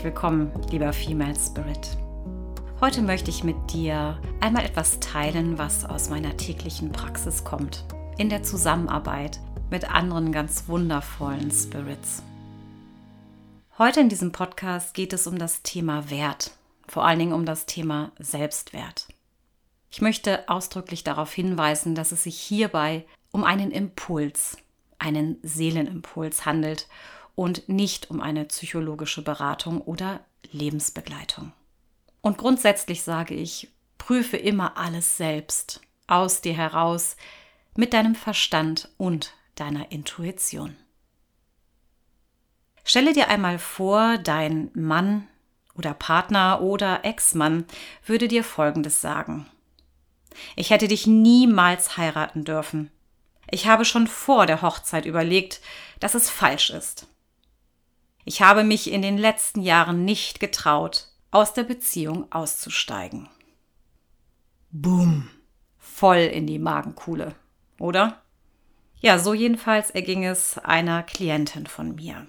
[0.00, 1.98] herzlich willkommen, lieber Female Spirit.
[2.80, 7.84] Heute möchte ich mit dir einmal etwas teilen, was aus meiner täglichen Praxis kommt,
[8.16, 12.22] in der Zusammenarbeit mit anderen ganz wundervollen Spirits.
[13.76, 16.52] Heute in diesem Podcast geht es um das Thema Wert,
[16.88, 19.06] vor allen Dingen um das Thema Selbstwert.
[19.90, 24.56] Ich möchte ausdrücklich darauf hinweisen, dass es sich hierbei um einen Impuls,
[24.98, 26.88] einen Seelenimpuls handelt
[27.34, 30.20] und nicht um eine psychologische Beratung oder
[30.52, 31.52] Lebensbegleitung.
[32.20, 37.16] Und grundsätzlich sage ich, prüfe immer alles selbst, aus dir heraus,
[37.76, 40.76] mit deinem Verstand und deiner Intuition.
[42.84, 45.28] Stelle dir einmal vor, dein Mann
[45.76, 47.64] oder Partner oder Ex-Mann
[48.04, 49.46] würde dir Folgendes sagen.
[50.56, 52.90] Ich hätte dich niemals heiraten dürfen.
[53.50, 55.60] Ich habe schon vor der Hochzeit überlegt,
[55.98, 57.06] dass es falsch ist.
[58.30, 63.28] Ich habe mich in den letzten Jahren nicht getraut, aus der Beziehung auszusteigen.
[64.70, 65.28] Boom.
[65.80, 67.34] Voll in die Magenkuhle,
[67.80, 68.22] oder?
[69.00, 72.28] Ja, so jedenfalls erging es einer Klientin von mir.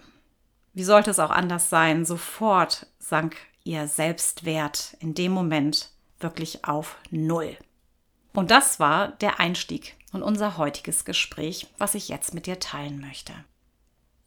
[0.73, 2.03] Wie sollte es auch anders sein?
[2.03, 7.55] Sofort sank ihr Selbstwert in dem Moment wirklich auf Null.
[8.33, 12.99] Und das war der Einstieg und unser heutiges Gespräch, was ich jetzt mit dir teilen
[12.99, 13.33] möchte.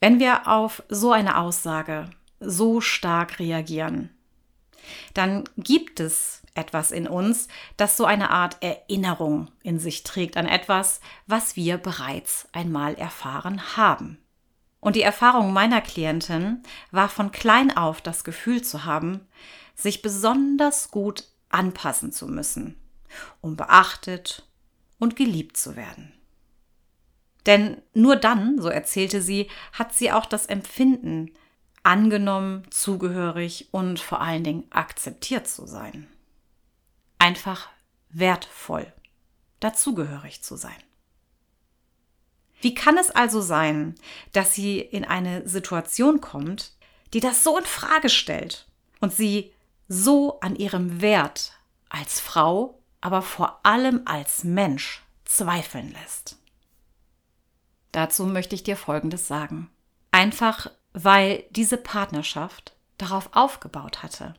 [0.05, 4.11] Wenn wir auf so eine Aussage so stark reagieren,
[5.15, 10.47] dann gibt es etwas in uns, das so eine Art Erinnerung in sich trägt an
[10.47, 14.19] etwas, was wir bereits einmal erfahren haben.
[14.79, 19.27] Und die Erfahrung meiner Klientin war von klein auf das Gefühl zu haben,
[19.75, 22.77] sich besonders gut anpassen zu müssen,
[23.41, 24.47] um beachtet
[24.99, 26.14] und geliebt zu werden.
[27.47, 31.31] Denn nur dann, so erzählte sie, hat sie auch das Empfinden,
[31.83, 36.09] angenommen, zugehörig und vor allen Dingen akzeptiert zu sein.
[37.19, 37.69] Einfach
[38.09, 38.91] wertvoll,
[39.61, 40.73] dazugehörig zu sein.
[42.61, 43.95] Wie kann es also sein,
[44.33, 46.73] dass sie in eine Situation kommt,
[47.13, 48.67] die das so in Frage stellt
[49.01, 49.53] und sie
[49.87, 51.53] so an ihrem Wert
[51.91, 56.39] als Frau, aber vor allem als Mensch zweifeln lässt?
[57.95, 59.71] Dazu möchte ich dir Folgendes sagen.
[60.11, 64.35] Einfach, weil diese Partnerschaft darauf aufgebaut hatte.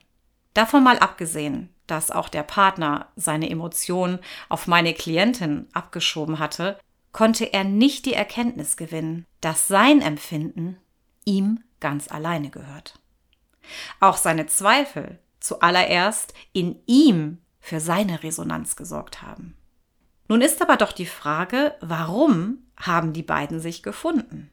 [0.52, 4.18] Davon mal abgesehen, dass auch der Partner seine Emotionen
[4.50, 6.78] auf meine Klientin abgeschoben hatte,
[7.12, 10.76] konnte er nicht die Erkenntnis gewinnen, dass sein Empfinden
[11.24, 12.98] ihm ganz alleine gehört.
[14.00, 19.56] Auch seine Zweifel zuallererst in ihm für seine Resonanz gesorgt haben.
[20.28, 24.50] Nun ist aber doch die Frage, warum haben die beiden sich gefunden?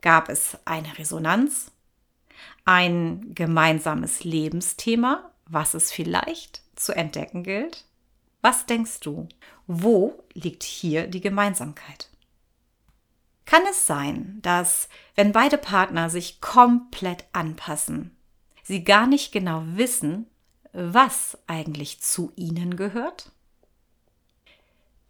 [0.00, 1.70] Gab es eine Resonanz?
[2.64, 7.84] Ein gemeinsames Lebensthema, was es vielleicht zu entdecken gilt?
[8.40, 9.28] Was denkst du?
[9.66, 12.08] Wo liegt hier die Gemeinsamkeit?
[13.44, 18.16] Kann es sein, dass, wenn beide Partner sich komplett anpassen,
[18.62, 20.26] sie gar nicht genau wissen,
[20.72, 23.30] was eigentlich zu ihnen gehört?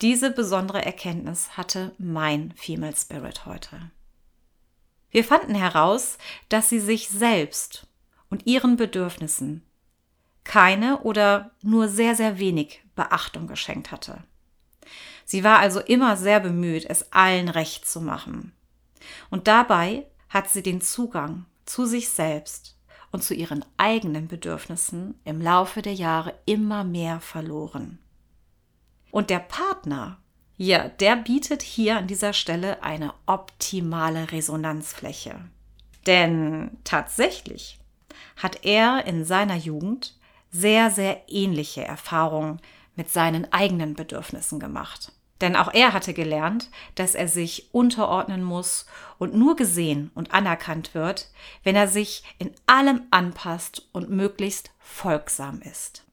[0.03, 3.93] Diese besondere Erkenntnis hatte mein Female Spirit heute.
[5.13, 6.19] Wir fanden heraus,
[6.49, 7.87] dass sie sich selbst
[8.29, 9.63] und ihren Bedürfnissen
[10.43, 14.25] keine oder nur sehr, sehr wenig Beachtung geschenkt hatte.
[15.25, 18.53] Sie war also immer sehr bemüht, es allen recht zu machen.
[19.31, 22.77] Und dabei hat sie den Zugang zu sich selbst
[23.13, 28.01] und zu ihren eigenen Bedürfnissen im Laufe der Jahre immer mehr verloren.
[29.13, 30.17] Und der Partner,
[30.57, 35.39] ja, der bietet hier an dieser Stelle eine optimale Resonanzfläche.
[36.07, 37.79] Denn tatsächlich
[38.37, 40.19] hat er in seiner Jugend
[40.51, 42.59] sehr, sehr ähnliche Erfahrungen
[42.97, 45.13] mit seinen eigenen Bedürfnissen gemacht.
[45.43, 48.87] Denn auch er hatte gelernt, dass er sich unterordnen muss
[49.19, 51.31] und nur gesehen und anerkannt wird,
[51.65, 56.05] wenn er sich in allem anpasst und möglichst folgsam ist.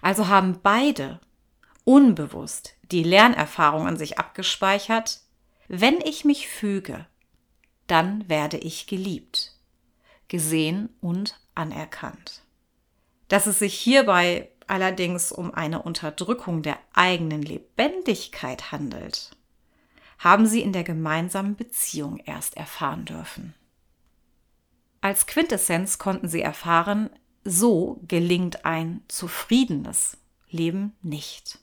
[0.00, 1.18] Also haben beide
[1.84, 5.20] unbewusst die Lernerfahrung an sich abgespeichert,
[5.68, 7.06] wenn ich mich füge,
[7.86, 9.56] dann werde ich geliebt,
[10.28, 12.42] gesehen und anerkannt.
[13.28, 19.30] Dass es sich hierbei allerdings um eine Unterdrückung der eigenen Lebendigkeit handelt,
[20.18, 23.54] haben sie in der gemeinsamen Beziehung erst erfahren dürfen.
[25.00, 27.10] Als Quintessenz konnten sie erfahren,
[27.44, 30.16] so gelingt ein zufriedenes
[30.48, 31.58] Leben nicht.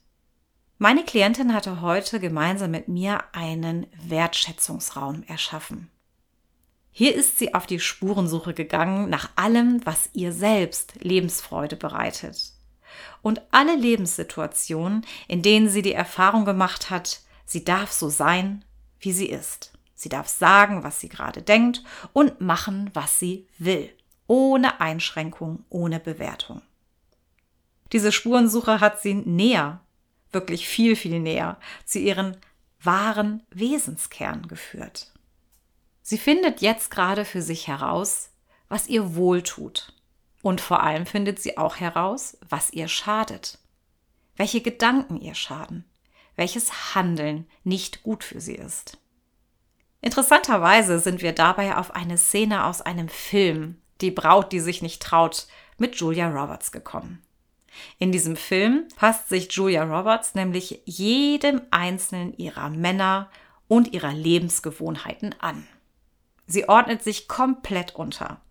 [0.83, 5.91] Meine Klientin hatte heute gemeinsam mit mir einen Wertschätzungsraum erschaffen.
[6.91, 12.53] Hier ist sie auf die Spurensuche gegangen nach allem, was ihr selbst Lebensfreude bereitet.
[13.21, 18.65] Und alle Lebenssituationen, in denen sie die Erfahrung gemacht hat, sie darf so sein,
[18.99, 19.73] wie sie ist.
[19.93, 23.87] Sie darf sagen, was sie gerade denkt und machen, was sie will.
[24.25, 26.63] Ohne Einschränkung, ohne Bewertung.
[27.91, 29.79] Diese Spurensuche hat sie näher,
[30.31, 32.37] wirklich viel, viel näher zu ihren
[32.81, 35.11] wahren Wesenskern geführt.
[36.01, 38.31] Sie findet jetzt gerade für sich heraus,
[38.69, 39.93] was ihr wohltut.
[40.41, 43.59] Und vor allem findet sie auch heraus, was ihr schadet.
[44.35, 45.85] Welche Gedanken ihr schaden.
[46.35, 48.97] Welches Handeln nicht gut für sie ist.
[50.01, 55.03] Interessanterweise sind wir dabei auf eine Szene aus einem Film, Die Braut, die sich nicht
[55.03, 55.45] traut,
[55.77, 57.21] mit Julia Roberts gekommen.
[58.00, 63.29] In diesem Film passt sich Julia Roberts nämlich jedem einzelnen ihrer Männer
[63.68, 65.68] und ihrer Lebensgewohnheiten an.
[66.47, 68.41] Sie ordnet sich komplett unter.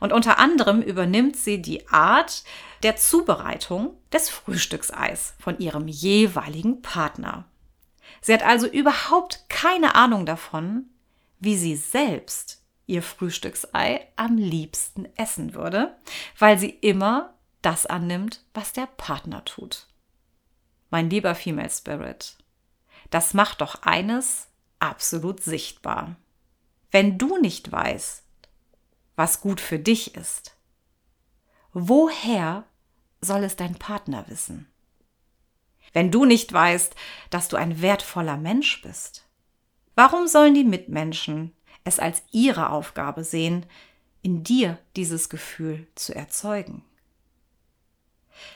[0.00, 2.44] Und unter anderem übernimmt sie die Art
[2.82, 7.46] der Zubereitung des Frühstückseis von ihrem jeweiligen Partner.
[8.20, 10.86] Sie hat also überhaupt keine Ahnung davon,
[11.40, 15.96] wie sie selbst ihr Frühstücksei am liebsten essen würde,
[16.38, 17.33] weil sie immer
[17.64, 19.86] das annimmt, was der Partner tut.
[20.90, 22.36] Mein lieber Female Spirit,
[23.10, 26.16] das macht doch eines absolut sichtbar.
[26.90, 28.22] Wenn du nicht weißt,
[29.16, 30.56] was gut für dich ist,
[31.72, 32.64] woher
[33.20, 34.68] soll es dein Partner wissen?
[35.92, 36.94] Wenn du nicht weißt,
[37.30, 39.26] dass du ein wertvoller Mensch bist,
[39.94, 43.66] warum sollen die Mitmenschen es als ihre Aufgabe sehen,
[44.22, 46.84] in dir dieses Gefühl zu erzeugen?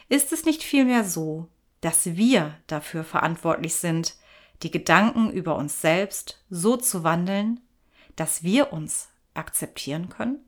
[0.08, 1.48] Ist es nicht vielmehr so,
[1.80, 4.16] dass wir dafür verantwortlich sind,
[4.62, 7.60] die Gedanken über uns selbst so zu wandeln,
[8.16, 10.44] dass wir uns akzeptieren können?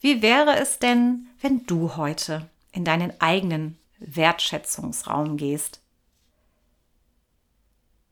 [0.00, 5.80] Wie wäre es denn, wenn du heute in deinen eigenen Wertschätzungsraum gehst?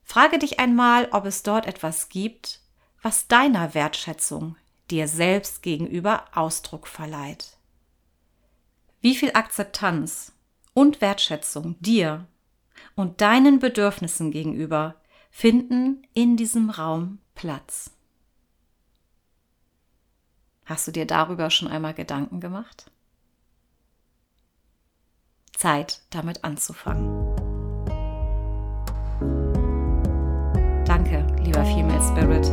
[0.03, 2.59] Frage dich einmal, ob es dort etwas gibt,
[3.01, 4.55] was deiner Wertschätzung
[4.89, 7.57] dir selbst gegenüber Ausdruck verleiht.
[9.03, 10.31] Wie viel Akzeptanz
[10.73, 12.25] und Wertschätzung dir
[12.95, 14.95] und deinen Bedürfnissen gegenüber
[15.29, 17.91] finden in diesem Raum Platz?
[20.63, 22.89] Hast du dir darüber schon einmal Gedanken gemacht?
[25.51, 27.09] Zeit, damit anzufangen.
[30.85, 32.45] Danke, lieber Female Spirit,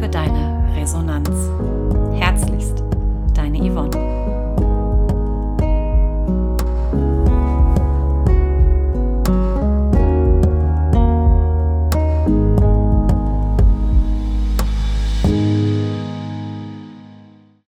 [0.00, 1.28] für deine Resonanz.
[2.18, 2.82] Herzlichst,
[3.34, 3.97] deine Yvonne.